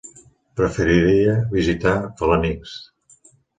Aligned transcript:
Preferiria 0.61 1.35
visitar 1.53 1.93
Felanitx. 2.25 2.75